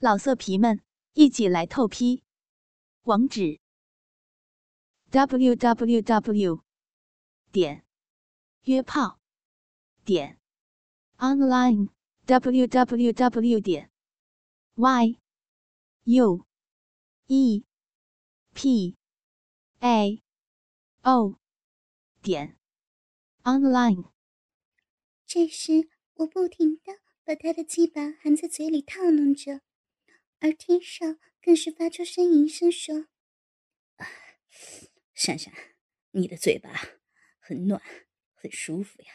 [0.00, 0.80] 老色皮们，
[1.14, 2.22] 一起来透批！
[3.02, 3.58] 网址
[5.10, 6.62] ：w w w
[7.50, 7.84] 点
[8.62, 9.18] 约炮
[10.04, 10.38] 点
[11.16, 11.88] online
[12.26, 13.90] w w w 点
[14.76, 15.18] y
[16.04, 16.46] u
[17.26, 17.64] e
[18.54, 18.96] p
[19.80, 20.22] a
[21.02, 21.40] o
[22.22, 22.56] 点
[23.42, 24.12] online。
[25.26, 26.92] 这时，我不停的
[27.24, 29.60] 把他的鸡巴含在嘴里套弄着。
[30.40, 31.04] 而天少
[31.42, 33.08] 更是发出呻吟声，说
[35.12, 35.52] ：“珊珊，
[36.12, 36.70] 你的嘴巴
[37.40, 37.82] 很暖，
[38.34, 39.12] 很舒服呀。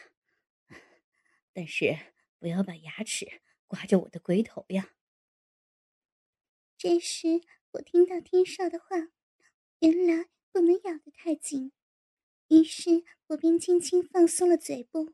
[1.54, 1.98] 但是
[2.40, 4.96] 不要把牙齿刮着我的龟头呀。”
[6.78, 8.98] 这时我听到天少的话，
[9.80, 11.72] 原来不能咬得太紧，
[12.50, 15.14] 于是我便轻轻放松了嘴部，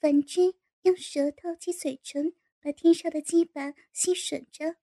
[0.00, 4.76] 反之用舌头及嘴唇把天少的鸡巴吸吮着。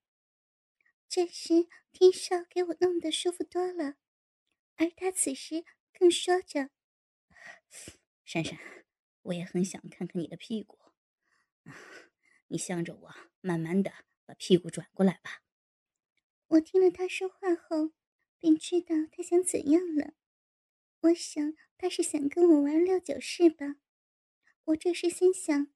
[1.14, 3.96] 这时，天少给我弄得舒服多了，
[4.78, 6.70] 而他此时更说着
[8.24, 8.58] ：“珊珊，
[9.24, 10.80] 我也很想看看你的屁股，
[12.48, 13.92] 你向着我，慢慢的
[14.26, 15.44] 把屁股转过来吧。”
[16.48, 17.92] 我听了他说话后，
[18.40, 20.14] 便知道他想怎样了。
[21.02, 23.76] 我想他是想跟我玩六九式吧。
[24.64, 25.74] 我这时心想，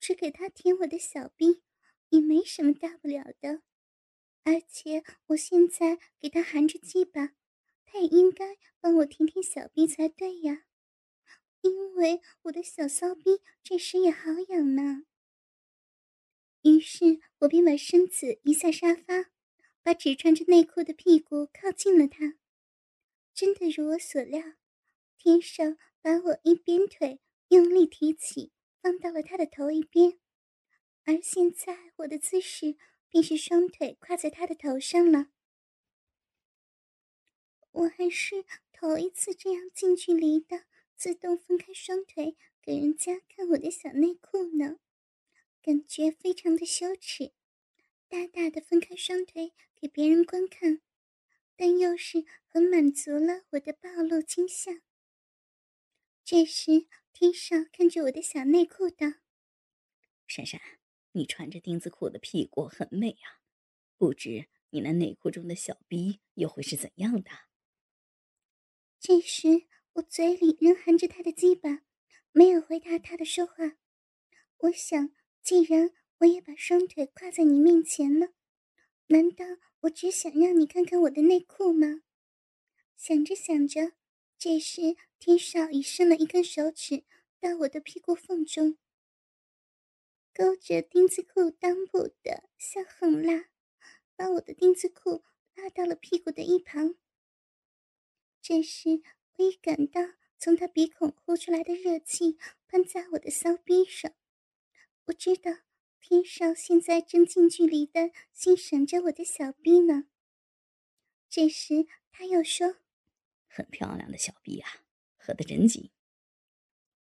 [0.00, 1.62] 只给他舔我的小臂，
[2.08, 3.62] 也没什么大不了的。
[4.44, 7.34] 而且我现在给他含着鸡巴，
[7.84, 10.64] 他也应该帮我舔舔小臂才对呀，
[11.60, 15.04] 因为我的小骚逼这时也好痒呢。
[16.62, 19.30] 于是我便把身子移下沙发，
[19.82, 22.38] 把只穿着内裤的屁股靠近了他。
[23.32, 24.42] 真的如我所料，
[25.18, 30.18] 天上把我一边腿用力提起，放到了他的头一边，
[31.04, 32.76] 而现在我的姿势。
[33.12, 35.26] 便是双腿跨在他的头上了。
[37.70, 40.64] 我还是头一次这样近距离的
[40.96, 44.78] 自动分开双腿给人家看我的小内裤呢，
[45.62, 47.32] 感觉非常的羞耻。
[48.08, 50.80] 大大的分开双腿给别人观看，
[51.54, 54.80] 但又是很满足了我的暴露倾向。
[56.24, 59.06] 这时，天少看着我的小内裤道
[60.26, 60.60] ：“闪闪。”
[61.12, 63.40] 你穿着丁字裤的屁股很美啊，
[63.96, 67.30] 不知你那内裤中的小逼又会是怎样的？
[68.98, 71.82] 这时我嘴里仍含着他的鸡巴，
[72.32, 73.76] 没有回答他的说话。
[74.58, 75.12] 我想，
[75.42, 78.28] 既然我也把双腿跨在你面前了，
[79.08, 79.44] 难道
[79.80, 82.02] 我只想让你看看我的内裤吗？
[82.96, 83.92] 想着想着，
[84.38, 87.04] 这时天少已伸了一根手指
[87.40, 88.78] 到我的屁股缝中。
[90.34, 93.50] 勾着丁字裤裆部的向横拉，
[94.16, 96.94] 把我的丁字裤拉到了屁股的一旁。
[98.40, 99.02] 这时，
[99.36, 100.00] 我已感到
[100.38, 104.14] 从他鼻孔呼出来的热气喷在我的骚逼上。
[105.04, 105.52] 我知道
[106.00, 110.08] 天少现在正近距离的欣赏着我的小逼呢。
[111.28, 112.78] 这时，他又说
[113.46, 114.68] ：“很漂亮的小逼啊，
[115.16, 115.90] 合得真紧。”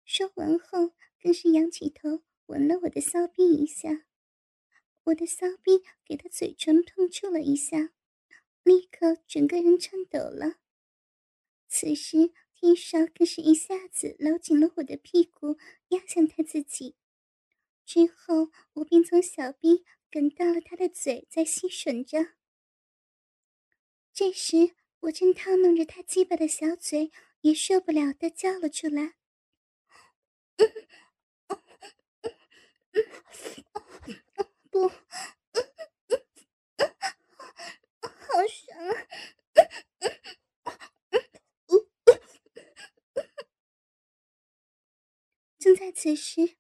[0.07, 2.23] 说完后，更是仰起头。
[2.49, 4.05] 吻了我的骚逼一下，
[5.05, 7.93] 我的骚逼给他嘴唇碰触了一下，
[8.63, 10.57] 立刻整个人颤抖了。
[11.69, 16.97] 此时天少更是一下子搂紧了我的屁股，压向他自己。
[17.85, 22.33] 之后我便从小逼梗到了他的嘴，在吸吮着。
[24.15, 29.18] 这时我正套弄着他鸡巴的小嘴，也受不了的叫了出来。
[34.71, 34.97] 不，好
[38.47, 38.91] 爽啊！
[45.59, 46.57] 正在此时，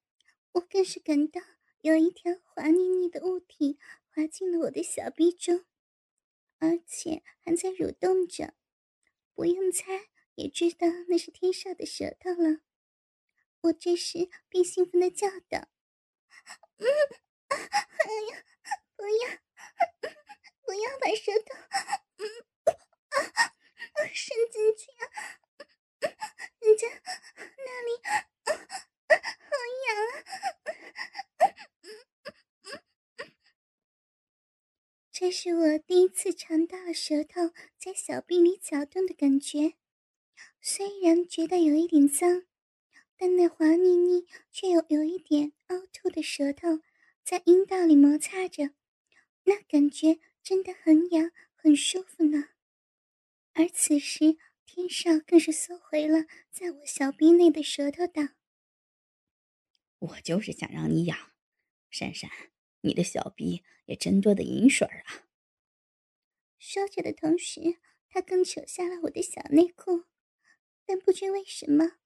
[0.52, 1.40] 我更是感到
[1.80, 3.78] 有一条滑腻腻的物体
[4.10, 5.64] 滑进了我的小臂中，
[6.58, 8.54] 而且还在蠕动着。
[9.34, 12.60] 不用猜，也知道那是天少的舌头了。
[13.62, 15.68] 我这时便兴奋的叫道。
[16.78, 16.86] 嗯，
[17.48, 17.56] 哎
[18.30, 18.44] 呀，
[18.96, 19.22] 不要，
[20.62, 21.54] 不要把舌头，
[22.18, 22.22] 嗯，
[23.14, 25.02] 啊，伸进去啊，
[26.60, 26.86] 人家
[27.56, 27.90] 那里，
[29.24, 29.50] 好
[29.86, 30.22] 痒啊！
[35.10, 39.74] 这是我第一次尝到了舌头在小臂里搅动的感觉，
[40.60, 42.47] 虽然觉得有一点脏。
[43.18, 46.80] 但那滑腻腻却又有一点凹凸的舌头，
[47.24, 48.70] 在阴道里摩擦着，
[49.42, 52.50] 那感觉真的很痒，很舒服呢。
[53.54, 58.22] 而此时，天少更是缩回了在我小臂内的舌头，道
[59.98, 61.32] ：“我就是想让你痒，
[61.90, 62.30] 珊珊，
[62.82, 65.26] 你的小臂也真多的饮水啊。”
[66.56, 67.78] 说着的同时，
[68.08, 70.04] 他更扯下了我的小内裤，
[70.86, 71.96] 但不知为什么，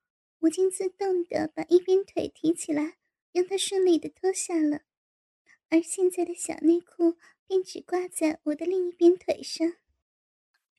[0.43, 2.97] 我竟自动的把一边腿提起来，
[3.33, 4.83] 让他顺利的脱下了，
[5.69, 7.17] 而现在的小内裤
[7.47, 9.77] 便只挂在我的另一边腿上。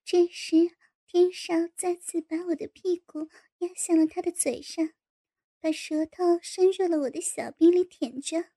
[0.03, 0.75] 这时，
[1.07, 3.29] 天少再次把我的屁股
[3.59, 4.89] 压向了他的嘴上，
[5.61, 8.49] 把舌头伸入了我的小臂里舔着。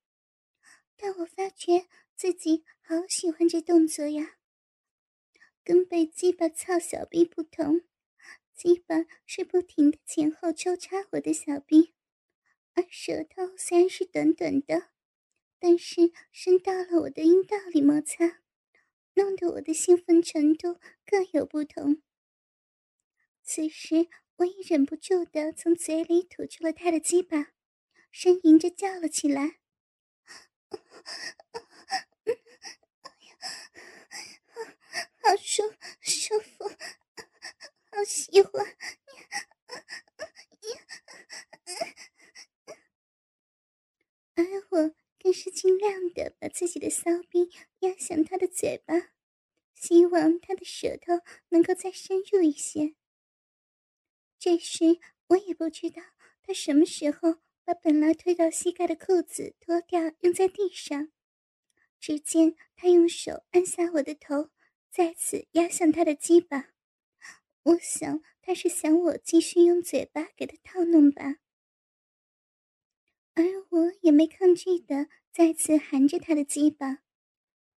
[0.96, 1.86] 但我发觉
[2.16, 4.38] 自己好喜欢这动作呀！
[5.62, 7.82] 跟被鸡巴操小臂不同，
[8.56, 11.92] 鸡巴是不停的前后抽插我的小臂，
[12.72, 14.92] 而舌头虽然是短短的，
[15.58, 18.40] 但是伸到了我的阴道里摩擦。
[19.12, 22.02] 弄得我的兴奋程度各有不同。
[23.42, 27.52] 此时，我也忍不住的从嘴里吐出了他的鸡巴，
[28.12, 29.58] 呻吟着叫了起来
[35.22, 35.62] ：“好舒
[36.00, 36.70] 舒服，
[37.96, 38.76] 好喜欢！”
[44.36, 44.94] 而 我。
[45.18, 47.50] 更是尽量的把自己的骚逼
[47.80, 48.94] 压向他的嘴巴，
[49.74, 51.14] 希望他的舌头
[51.48, 52.94] 能够再深入一些。
[54.38, 56.00] 这时，我也不知道
[56.44, 61.10] 他什么时候把本来推到膝盖的裤子脱掉扔在地上。
[61.98, 64.50] 只见他用手按下我的头，
[64.92, 66.75] 再次压向他的鸡巴。
[67.66, 71.38] 我想他是想我继续用嘴巴给他套弄吧。
[73.34, 77.02] 而我也没抗拒的，再次含着他的鸡巴，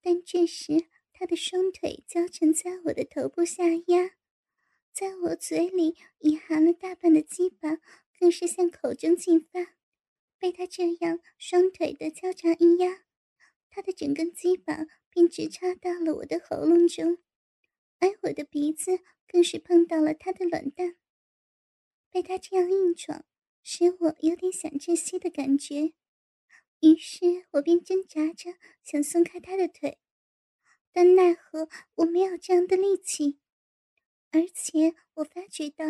[0.02, 4.16] 但这时他的双腿交缠在我的头部下压，
[4.92, 7.78] 在我嘴里已含了大半的鸡巴，
[8.18, 9.76] 更是向口中进发。
[10.38, 13.04] 被他这样双腿的交叉一压，
[13.70, 17.18] 他的整根鸡巴便直插到了我的喉咙中，
[17.98, 20.96] 而我的鼻子更是碰到了他的卵蛋。
[22.10, 23.24] 被他这样硬闯。
[23.68, 25.92] 使我有点想窒息的感觉，
[26.78, 28.54] 于是我便挣扎着
[28.84, 29.98] 想松开他的腿，
[30.92, 33.40] 但奈何我没有这样的力气，
[34.30, 35.84] 而且我发觉到，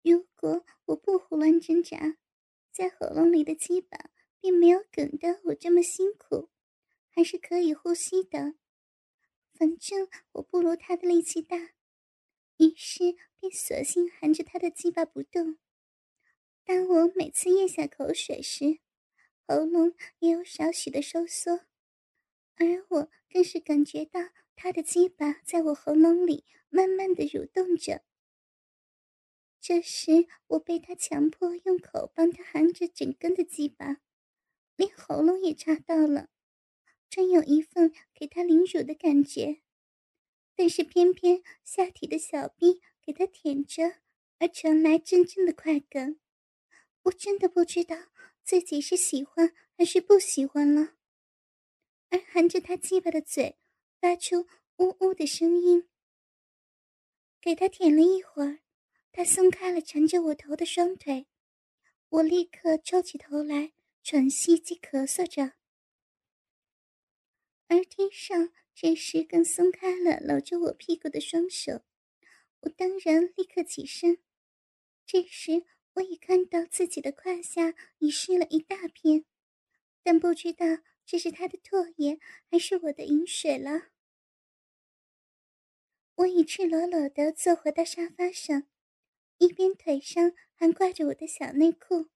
[0.00, 2.16] 如果我不胡乱挣扎，
[2.72, 4.08] 在喉咙里的鸡巴
[4.40, 6.48] 并没有梗得我这么辛苦，
[7.10, 8.54] 还是可以呼吸的。
[9.58, 11.56] 反正我不如他的力气大，
[12.58, 15.58] 于是便索性含着他的鸡巴不动。
[16.64, 18.78] 当我每次咽下口水时，
[19.48, 21.66] 喉咙也有少许的收缩，
[22.54, 24.20] 而我更是感觉到
[24.54, 28.04] 他的鸡巴在我喉咙里慢慢的蠕动着。
[29.60, 33.96] 这时，我被他强迫用口帮他含着整根的鸡巴，
[34.76, 36.30] 连喉咙也插到了，
[37.08, 39.60] 真有一份给他凌辱的感觉。
[40.54, 44.00] 但是偏偏下体的小臂给他舔着，
[44.38, 46.18] 而传来阵阵的快感。
[47.04, 47.96] 我真的不知道
[48.42, 50.94] 自己是喜欢还是不喜欢了，
[52.10, 53.56] 而含着他鸡巴的嘴
[54.00, 54.46] 发出
[54.78, 55.88] 呜呜的声音。
[57.40, 58.58] 给他舔了一会儿，
[59.12, 61.28] 他松开了缠着我头的双腿，
[62.08, 63.72] 我立刻抽起头来
[64.02, 65.52] 喘息及咳嗽着，
[67.68, 71.82] 而天上这时更松开了搂着我屁股的双手，
[72.60, 74.18] 我当然立刻起身，
[75.06, 75.64] 这时。
[75.94, 79.24] 我已看到自己的胯下已湿了一大片，
[80.04, 80.64] 但不知道
[81.04, 83.88] 这是他的唾液还是我的饮水了。
[86.14, 88.68] 我已赤裸裸的坐回到沙发上，
[89.38, 92.10] 一边腿上还挂着我的小内裤，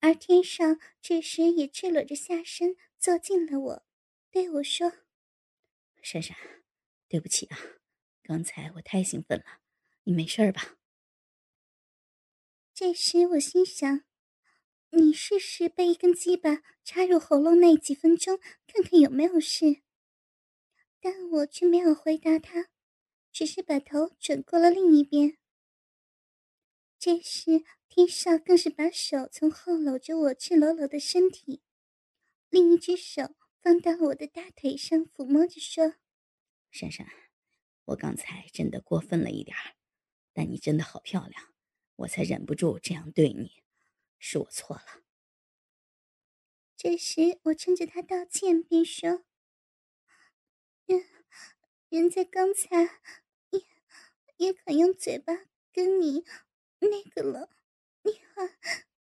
[0.00, 3.86] 而天上这时也赤裸着下身坐进了我，
[4.30, 4.92] 对我说
[6.02, 6.36] ：“珊珊，
[7.08, 7.58] 对不起啊，
[8.22, 9.60] 刚才我太兴奋了，
[10.04, 10.78] 你没事吧？”
[12.72, 14.04] 这时我心想
[14.90, 19.82] ：“你试试被一根鸡巴插入喉咙内几分钟，看看有没有事。”
[21.02, 22.68] 但我却没有回答他，
[23.32, 25.38] 只是把头转过了另一边。
[26.98, 31.62] 这时天少更是把手从后搂着我赤裸裸的身体，
[32.50, 35.94] 另一只手放到我的大腿上抚摸着说
[36.70, 37.06] ：“珊珊，
[37.86, 39.76] 我刚才真的过分了一点儿，
[40.32, 41.54] 但你真的好漂亮。”
[42.00, 43.62] 我才忍不住这样对你，
[44.18, 45.02] 是我错了。
[46.74, 49.26] 这时，我趁着他道歉，便说
[50.86, 51.04] ：“人
[51.90, 52.84] 人家刚才
[53.50, 53.66] 也
[54.38, 55.34] 也敢用嘴巴
[55.74, 56.24] 跟你
[56.78, 57.50] 那个了，
[58.02, 58.46] 你还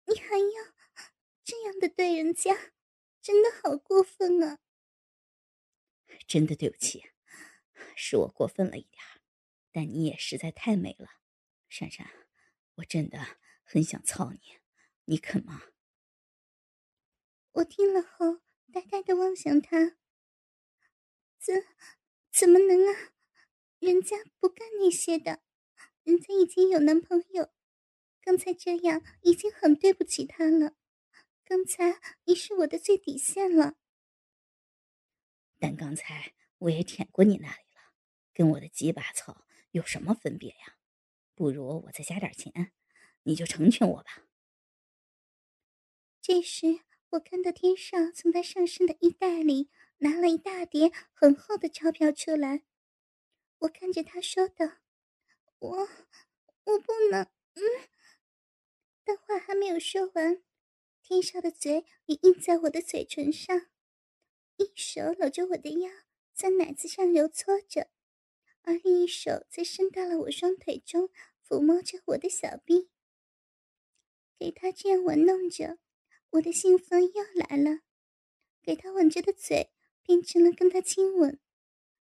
[0.06, 0.74] 你还要
[1.44, 2.73] 这样的对人家，
[3.24, 4.60] 真的好过分啊！
[6.28, 7.06] 真的对不起，
[7.96, 9.02] 是我过分了一点
[9.72, 11.08] 但你也实在太美了，
[11.70, 12.12] 珊珊，
[12.76, 14.40] 我真的很想操你，
[15.06, 15.64] 你肯吗？
[17.54, 18.42] 我听了后
[18.74, 19.96] 呆呆的望向他，
[21.40, 21.66] 怎
[22.30, 23.14] 怎么能啊？
[23.80, 25.42] 人家不干那些的，
[26.04, 27.54] 人家已经有男朋友，
[28.20, 30.76] 刚才这样已经很对不起他了，
[31.54, 33.76] 刚才你是我的最底线了。
[35.60, 37.94] 但刚才我也舔过你那里了，
[38.34, 40.80] 跟我的鸡巴草有什么分别呀？
[41.36, 42.72] 不如我再加点钱，
[43.22, 44.24] 你就成全我吧。
[46.24, 46.80] 这时，
[47.12, 49.70] 我看到天少从他上身的衣袋里
[50.00, 52.64] 拿了一大叠很厚的钞票出来，
[53.60, 54.66] 我看着他说道
[55.60, 55.88] ：“我，
[56.64, 57.22] 我不能。”
[57.54, 57.62] 嗯，
[59.04, 60.42] 但话还没有说完，
[61.14, 63.68] 天少的嘴也印在我的嘴唇上。
[64.58, 65.92] 一手搂着我的腰，
[66.34, 67.92] 在奶子上揉搓着，
[68.64, 71.12] 而另一手则伸到了我双腿中，
[71.48, 72.90] 抚摸着我的小臂。
[74.40, 75.78] 给他这样玩弄着，
[76.32, 77.82] 我的兴奋又来了。
[78.64, 79.70] 给他吻着的嘴
[80.02, 81.40] 变成了跟他亲吻，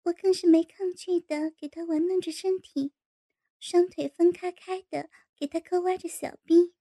[0.04, 2.92] 我更是没抗拒的给他玩弄着身体，
[3.58, 6.74] 双腿分开开的给他勾挖着小臂。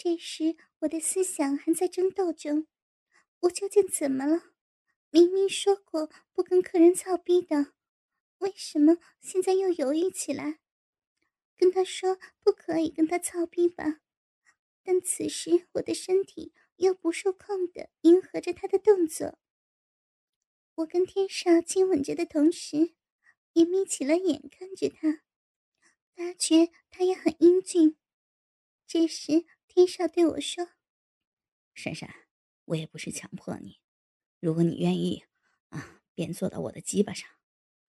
[0.00, 2.68] 这时，我的思想还在争斗中。
[3.40, 4.52] 我究竟怎么了？
[5.10, 7.72] 明明说过不跟客人操逼的，
[8.38, 10.60] 为什么现在又犹豫起来？
[11.56, 13.98] 跟他说不可以跟他操逼吧，
[14.84, 19.36] 但此时我的身体又不受控的迎合着他的动作。
[20.76, 22.94] 我跟天少亲吻着的同时，
[23.54, 25.24] 也眯起了眼看着他，
[26.14, 27.96] 发觉他也很英俊。
[28.86, 29.44] 这时
[29.78, 30.70] 天少对我说
[31.72, 32.12] ：“珊珊。”
[32.66, 33.80] 我也不是强迫你，
[34.40, 35.24] 如果你愿意，
[35.68, 37.30] 啊，便坐到我的鸡巴上，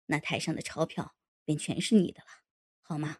[0.06, 1.14] 那台上的钞票
[1.44, 2.26] 便全是你的了，
[2.80, 3.18] 好吗？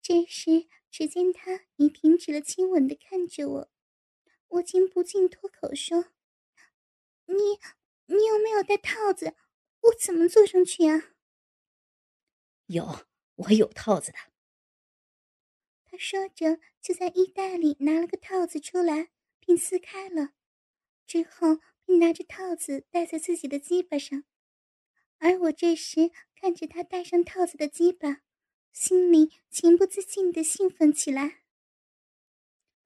[0.00, 3.70] 这时，只见他已停止了亲吻的看着我，
[4.48, 6.14] 我竟不禁脱口说
[7.26, 7.34] ：“你，
[8.06, 9.36] 你有没有带套子？
[9.80, 11.12] 我怎么坐上去啊？”
[12.64, 14.33] 有，我有套子的。
[15.94, 19.10] 他说着，就在衣袋里拿了个套子出来。
[19.46, 20.30] 并撕开了，
[21.06, 24.24] 之后并拿着套子戴在自己的鸡巴上，
[25.18, 28.22] 而我这时看着他戴上套子的鸡巴，
[28.72, 31.42] 心里情不自禁的兴奋起来。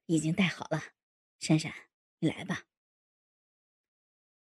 [0.07, 0.95] 已经戴好了，
[1.39, 1.73] 珊珊，
[2.19, 2.67] 你来吧。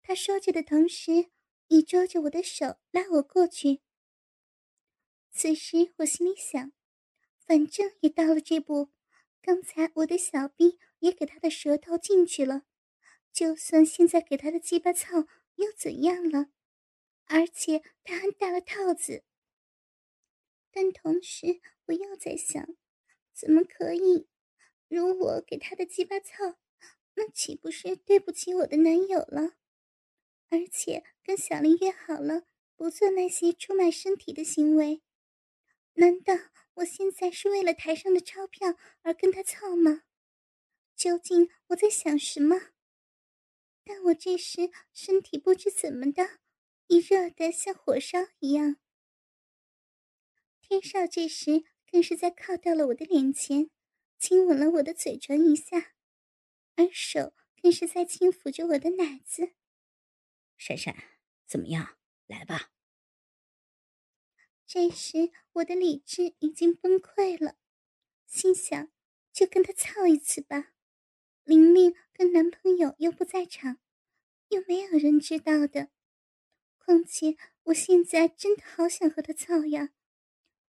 [0.01, 1.31] 他说着的同时，
[1.69, 3.81] 已捉着我的手拉我过去。
[5.31, 6.73] 此时我心里想，
[7.45, 8.89] 反正也到了这步，
[9.41, 10.79] 刚才我的小臂。
[11.03, 12.63] 也给他的舌头进去了，
[13.33, 16.47] 就算现在给他的鸡巴操又怎样了？
[17.25, 19.25] 而且他还戴了套子。
[20.71, 22.65] 但同时我又在想，
[23.33, 24.29] 怎么可以？
[24.87, 26.55] 如果给他的鸡巴操，
[27.15, 29.55] 那岂不是对不起我的男友了？
[30.47, 32.43] 而且跟小林约好了，
[32.77, 35.01] 不做那些出卖身体的行为。
[35.95, 36.33] 难道
[36.75, 40.03] 我现在是为了台上的钞票而跟他操吗？
[40.95, 42.71] 究竟我在想什么？
[43.83, 46.39] 但我这时身体不知怎么的，
[46.87, 48.77] 已热得像火烧一样。
[50.61, 53.69] 天少这时更是在靠到了我的脸前，
[54.17, 55.93] 亲吻了我的嘴唇一下，
[56.75, 59.53] 而手更是在轻抚着我的奶子。
[60.57, 60.95] 珊珊，
[61.45, 61.97] 怎么样？
[62.25, 62.71] 来吧。
[64.65, 67.57] 这时我的理智已经崩溃了，
[68.25, 68.91] 心想：
[69.31, 70.73] 就跟他操一次吧。
[71.43, 73.77] 玲玲跟男朋友又不在场，
[74.47, 75.89] 又没有人知道的。
[76.79, 79.93] 况且我现在真的好想和他操呀！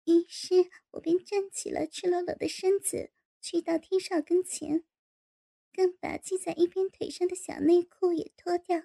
[0.06, 4.86] 于是我便站起了赤裸裸的身子，去到天少跟前，
[5.74, 8.84] 更把系在一边腿上的小内裤也脱掉。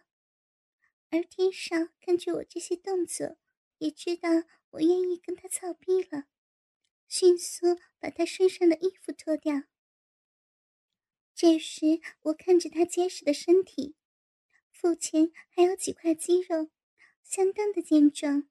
[1.11, 3.37] 而天少看着我这些动作，
[3.85, 4.31] 也知道
[4.71, 6.25] 我愿意跟他操逼了，
[7.07, 9.65] 迅速把他身上的衣服脱掉。
[11.35, 13.95] 这时，我看着他结实的身体，
[14.73, 16.71] 腹前还有几块肌肉，
[17.23, 18.49] 相当的健壮。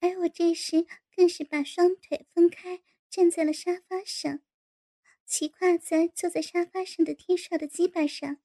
[0.00, 0.86] 而我这时
[1.16, 4.42] 更是把双腿分开，站在了沙发上，
[5.24, 8.42] 骑跨在坐在沙发上的天少的鸡巴上。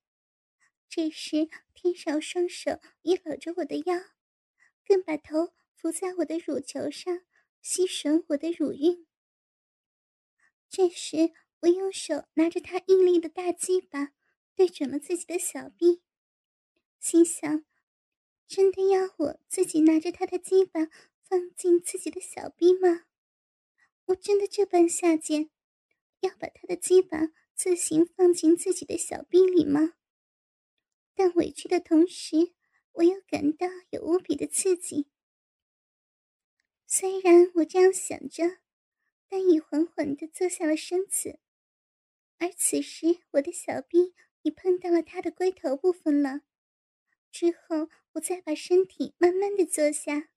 [0.87, 3.97] 这时，天少双手已搂着我的腰，
[4.85, 7.21] 更把头伏在我的乳球上，
[7.61, 9.07] 吸吮我的乳晕。
[10.67, 11.31] 这时，
[11.61, 14.11] 我用手拿着他硬力的大鸡巴，
[14.55, 16.01] 对准了自己的小臂，
[16.99, 17.63] 心想：
[18.45, 20.87] 真的要我自己拿着他的鸡巴
[21.23, 23.05] 放进自己的小臂吗？
[24.07, 25.49] 我真的这般下贱，
[26.19, 29.93] 要把他的鸡巴自行放进自己的小臂里吗？
[31.15, 32.53] 但委屈的同时，
[32.91, 35.07] 我又感到有无比的刺激。
[36.91, 38.57] 虽然我这样想着，
[39.29, 41.37] 但已缓缓的坐下了身子。
[42.39, 46.41] 而此时，我的小臂已碰到了他的龟头部分了。
[47.31, 50.29] 之后，我再把身体慢慢的坐下。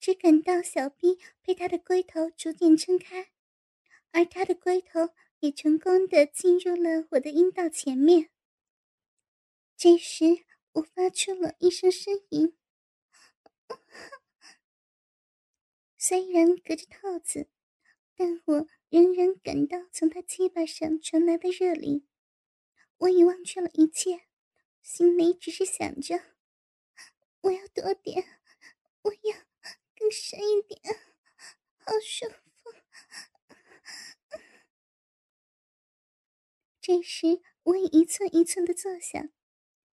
[0.00, 3.30] 只感到小臂被他的龟头逐渐撑开，
[4.10, 8.30] 而他的龟头也成功的进入了我的阴道前面。
[9.76, 12.57] 这时，我发出了一声呻吟。
[16.08, 17.50] 虽然隔着套子，
[18.16, 22.06] 但我仍然感到从他鸡巴上传来的热力。
[22.96, 24.22] 我已忘却了一切，
[24.80, 26.18] 心里只是想着：
[27.42, 28.24] 我要多点，
[29.02, 29.36] 我要。
[29.94, 30.80] 更深一点，
[31.76, 32.70] 好舒服。
[36.80, 39.28] 这时，我已一寸一寸的坐下，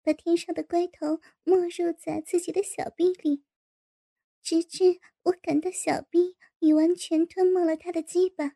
[0.01, 3.43] 把天上的龟头没入在自己的小臂里，
[4.45, 8.55] 直至我感到小臂已完全吞没了他的鸡巴。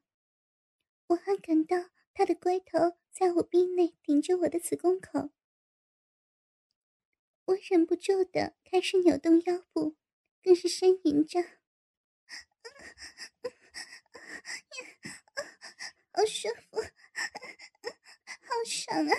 [1.08, 5.32] 我还感到他的龟头在我臂内顶着我的子宫口，
[7.46, 9.98] 我忍不住的开始扭动腰部。
[10.42, 11.42] 更是呻吟着，
[16.14, 19.14] 好舒服，好爽啊！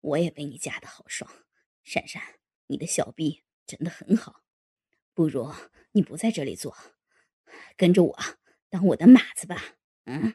[0.00, 1.30] 我也被你夹的好爽，
[1.88, 2.22] 闪闪，
[2.66, 4.42] 你的小臂真的很好。
[5.14, 5.50] 不如
[5.92, 6.76] 你不在这里做，
[7.76, 8.18] 跟着我
[8.68, 9.78] 当我的马子吧。
[10.04, 10.34] 嗯。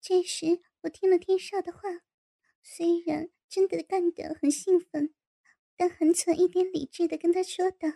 [0.00, 1.80] 这时，我听了天少的话，
[2.62, 3.30] 虽然。
[3.46, 5.14] 真的干得很兴奋，
[5.76, 7.88] 但还存一点理智的跟他说道：“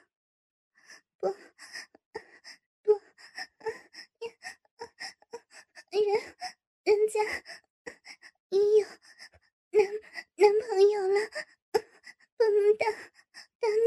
[1.19, 1.33] 不，
[2.83, 2.93] 不，
[5.91, 6.37] 人，
[6.85, 7.19] 人家
[8.51, 8.87] 已有
[9.73, 9.85] 男
[10.37, 11.19] 男朋友了，
[12.39, 12.89] 不能当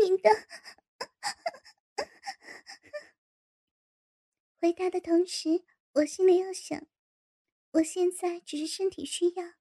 [0.04, 0.30] 你的。
[4.62, 6.86] ”回答的同时，我心里又想：
[7.72, 9.54] 我现在只是身体需要，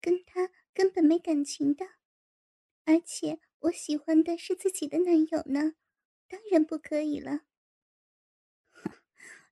[0.00, 0.50] 跟他。
[0.74, 1.84] 根本没感情的，
[2.84, 5.74] 而且我喜欢的是自己的男友呢，
[6.28, 7.40] 当然不可以了。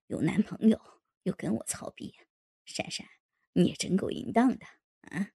[0.07, 0.79] 有男朋友
[1.23, 2.15] 又跟我操逼，
[2.63, 3.05] 闪闪，
[3.51, 4.65] 你也真够淫荡的
[5.01, 5.33] 啊！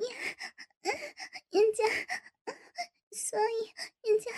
[0.82, 1.84] 人家，
[3.10, 3.72] 所以
[4.08, 4.30] 人家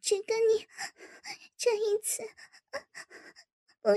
[0.00, 0.66] 只跟你
[1.56, 2.22] 这一次，
[3.80, 3.94] 不要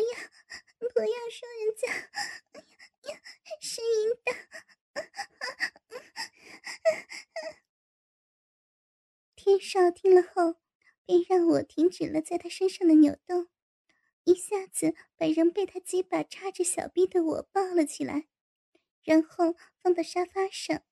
[0.93, 2.11] 不要说人家。
[3.59, 4.33] 声音大，
[9.35, 10.59] 天少听了后，
[11.05, 13.49] 便让我停止了在他身上的扭动，
[14.25, 18.27] 一下子把仍被他鸡巴插着小臂的我抱了起来，
[19.07, 20.83] 然后放到沙发上，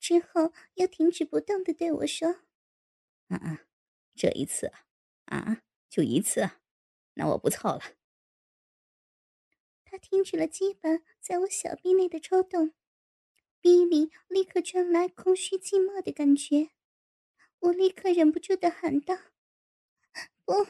[0.00, 2.40] 之后又停止不动的对我说
[3.30, 3.60] ：“啊啊，
[4.16, 4.72] 这一次
[5.26, 6.60] 啊，啊，就一次啊，
[7.12, 7.80] 那我不操了。”
[9.86, 10.88] 他停止了鸡巴
[11.20, 12.74] 在我小臂内的抽动，
[13.60, 16.70] 臂里立刻传来空虚寂寞的感觉。
[17.60, 19.16] 我立刻忍不住的喊道
[20.44, 20.66] ：“不，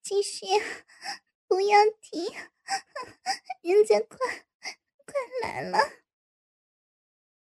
[0.00, 0.46] 继续，
[1.48, 2.32] 不要停，
[3.62, 4.46] 人家快
[5.10, 5.78] 快来了。”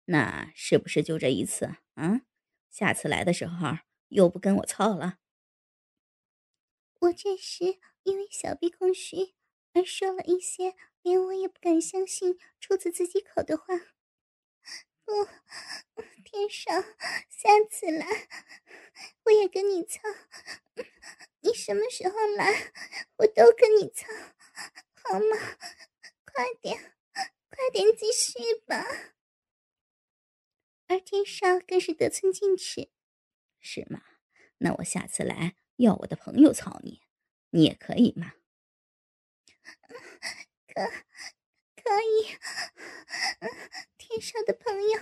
[0.06, 1.78] 那是不是就这一次？
[1.96, 2.22] 啊，
[2.70, 3.78] 下次来的时候
[4.10, 5.20] 又不跟我操了？
[7.00, 9.36] 我这时因为小臂空虚。
[9.74, 13.76] 而说了一些连我也不敢相信出自自己口的话。
[15.04, 15.12] 不，
[16.24, 16.82] 天上，
[17.28, 18.08] 下次来
[19.26, 20.00] 我也跟你操。
[21.42, 22.72] 你什么时候来，
[23.18, 24.08] 我都跟你操，
[25.04, 25.58] 好吗？
[26.24, 26.95] 快点，
[27.56, 28.34] 快点继续
[28.66, 28.86] 吧。
[30.88, 32.90] 而天少更是得寸进尺。
[33.60, 34.02] 是吗？
[34.58, 37.02] 那我下次来要我的朋友操你，
[37.52, 38.34] 你也可以吗？
[40.68, 40.86] 可
[41.76, 42.38] 可以，
[43.98, 45.00] 天上的朋友，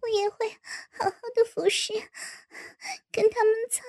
[0.00, 0.50] 我也会
[0.90, 1.92] 好好的服侍，
[3.12, 3.84] 跟他们操。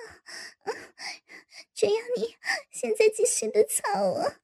[1.74, 2.36] 只要你
[2.70, 4.36] 现在继续的操我，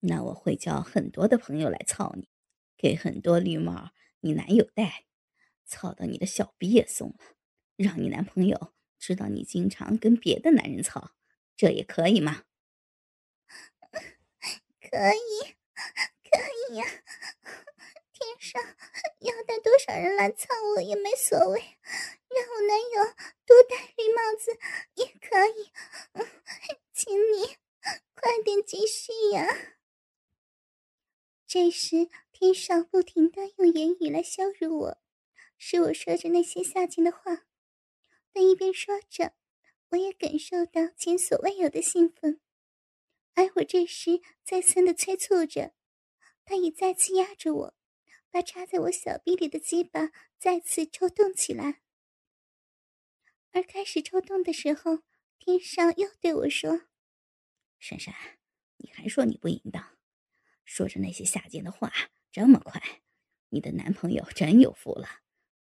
[0.00, 2.28] 那我会叫很多的朋友来操你。
[2.76, 5.06] 给很多绿帽你男友戴，
[5.66, 7.34] 操到你的小逼也松了，
[7.76, 11.10] 让你男朋友知道你经常跟别的男人操，
[11.56, 12.44] 这也可以吗？
[14.80, 15.56] 可以，
[16.22, 16.38] 可
[16.70, 16.84] 以呀。
[18.12, 18.62] 天上
[19.20, 24.56] 要带多少人来操我也没所谓，让我男友多戴绿帽子
[24.94, 25.72] 也可以。
[26.92, 27.56] 请你
[28.14, 29.46] 快点继续呀！
[31.48, 34.98] 这时，天上不停的用言语来羞辱我，
[35.56, 37.46] 使我说着那些下贱的话。
[38.34, 39.32] 但一边说着，
[39.88, 42.42] 我也感受到前所未有的兴奋。
[43.32, 45.72] 而我这时再三的催促着，
[46.44, 47.74] 他也再次压着我，
[48.30, 51.80] 把插在我小臂里的鸡巴再次抽动起来。
[53.52, 54.98] 而开始抽动的时候，
[55.38, 56.82] 天上又对我说
[57.80, 58.14] ：“珊珊，
[58.76, 59.97] 你还说你不淫荡，
[60.68, 61.90] 说着那些下贱的话，
[62.30, 63.00] 这么快，
[63.48, 65.08] 你的男朋友真有福了，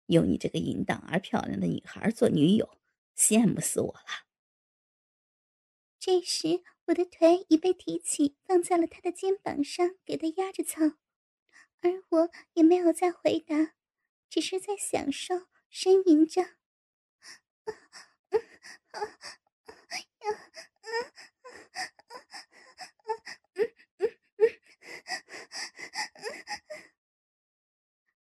[0.07, 2.77] 有你这个淫荡而漂亮的女孩做女友，
[3.17, 4.27] 羡慕死我了。”
[6.01, 10.99] 这时，我的腿已被提起，放在了他的肩膀上，给他压着操，
[11.81, 13.75] 而我也没有再回答，
[14.29, 16.57] 只是在享受，呻吟着。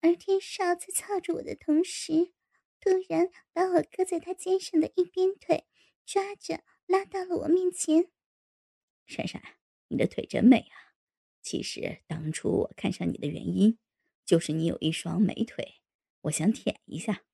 [0.00, 2.32] 而天少在操着我的同时，
[2.80, 5.66] 突然把我搁在他肩上的一边腿
[6.06, 6.64] 抓着。
[6.86, 8.12] 拉到了我面前，
[9.06, 9.42] 珊珊，
[9.88, 10.94] 你的腿真美啊！
[11.42, 13.76] 其实当初我看上你的原因，
[14.24, 15.80] 就是你有一双美腿，
[16.20, 17.24] 我想舔一下。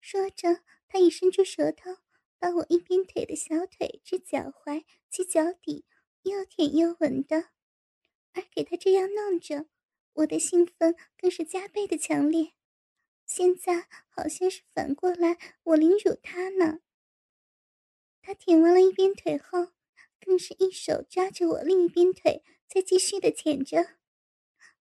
[0.00, 1.96] 说着，他已伸出舌头，
[2.38, 5.84] 把我一边腿的小腿至脚踝及脚底
[6.22, 7.48] 又舔又吻的。
[8.32, 9.66] 而给他这样弄着，
[10.18, 12.52] 我的兴奋更是加倍的强烈。
[13.24, 16.80] 现在好像是反过来，我凌辱他呢。
[18.20, 19.68] 他舔完了一边腿后，
[20.20, 23.96] 更是一手抓着我另一边腿，在继续的舔着，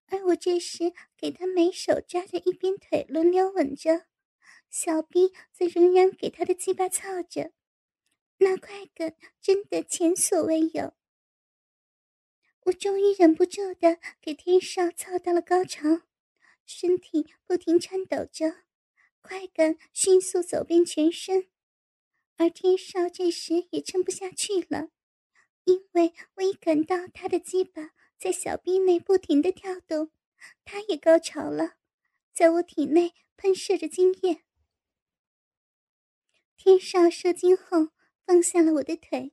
[0.07, 4.07] 而我这时给他每手抓着一边腿，轮流吻着，
[4.71, 7.51] 小臂则仍然给他的鸡巴操着，
[8.39, 10.96] 那快感真的前所未有。
[12.67, 16.01] 我终于忍不住的给天少操到了高潮，
[16.65, 18.63] 身体不停颤抖着，
[19.21, 21.47] 快感迅速走遍全身。
[22.35, 24.89] 而天少这时也撑不下去了，
[25.63, 30.11] 因为我已感到他的鸡巴在小臂内不停的跳动，
[30.65, 31.77] 他也高潮了，
[32.33, 34.43] 在我体内喷射着精液。
[36.57, 37.91] 天少射精后
[38.25, 39.31] 放下了我的腿，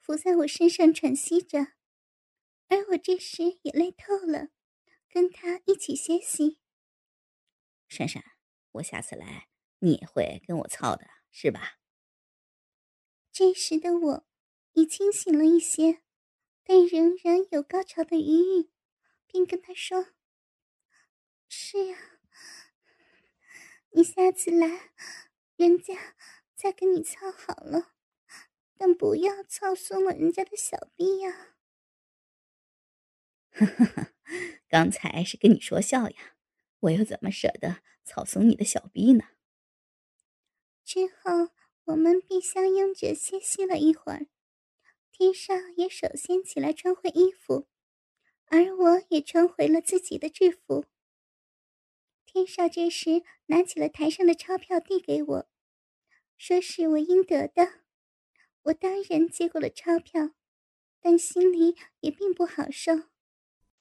[0.00, 1.74] 伏在我身上喘息着，
[2.72, 4.48] 而我这时也累透了，
[5.10, 6.58] 跟他一起歇息。
[7.86, 8.24] 珊珊，
[8.72, 11.78] 我下次来，你也会跟我操的，是吧？
[13.30, 14.26] 这时的我
[14.72, 16.00] 已清醒了一些，
[16.64, 18.70] 但仍然有高潮的余韵，
[19.26, 20.06] 便跟他说
[21.50, 21.98] ：“是呀，
[23.90, 24.92] 你下次来，
[25.56, 26.16] 人家
[26.56, 27.92] 再跟你操好了，
[28.78, 31.50] 但不要操松了人家的小臂呀。”
[34.68, 36.36] 刚才是跟你说笑呀，
[36.80, 39.24] 我又怎么舍得操松你的小逼呢？
[40.84, 41.52] 之后。
[41.86, 44.28] 我们便相拥着歇息了一会儿，
[45.10, 47.66] 天少也首先起来穿回衣服，
[48.46, 50.86] 而我也穿回了自己的制服。
[52.24, 55.48] 天少这时拿起了台上的钞票递给我，
[56.38, 57.80] 说是我应得的。
[58.62, 60.30] 我当然接过了钞票，
[61.00, 63.11] 但心里也并不好受。